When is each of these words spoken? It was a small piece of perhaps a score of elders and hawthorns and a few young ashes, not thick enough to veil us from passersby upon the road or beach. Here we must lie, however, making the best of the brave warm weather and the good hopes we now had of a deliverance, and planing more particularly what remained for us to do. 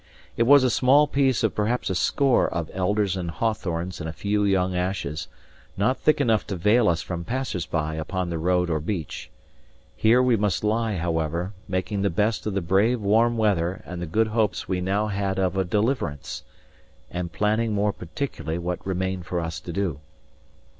It 0.35 0.47
was 0.47 0.63
a 0.63 0.71
small 0.71 1.05
piece 1.05 1.43
of 1.43 1.53
perhaps 1.53 1.87
a 1.91 1.93
score 1.93 2.51
of 2.51 2.71
elders 2.73 3.15
and 3.15 3.29
hawthorns 3.29 3.99
and 3.99 4.09
a 4.09 4.11
few 4.11 4.43
young 4.43 4.75
ashes, 4.75 5.27
not 5.77 5.99
thick 5.99 6.19
enough 6.19 6.47
to 6.47 6.55
veil 6.55 6.89
us 6.89 7.03
from 7.03 7.23
passersby 7.23 7.97
upon 7.99 8.31
the 8.31 8.39
road 8.39 8.67
or 8.71 8.79
beach. 8.79 9.29
Here 9.95 10.19
we 10.23 10.35
must 10.35 10.63
lie, 10.63 10.95
however, 10.97 11.53
making 11.67 12.01
the 12.01 12.09
best 12.09 12.47
of 12.47 12.55
the 12.55 12.61
brave 12.61 12.99
warm 12.99 13.37
weather 13.37 13.83
and 13.85 14.01
the 14.01 14.07
good 14.07 14.29
hopes 14.29 14.67
we 14.67 14.81
now 14.81 15.05
had 15.05 15.37
of 15.37 15.55
a 15.55 15.63
deliverance, 15.63 16.41
and 17.11 17.31
planing 17.31 17.71
more 17.73 17.93
particularly 17.93 18.57
what 18.57 18.83
remained 18.87 19.27
for 19.27 19.39
us 19.39 19.59
to 19.59 19.71
do. 19.71 19.99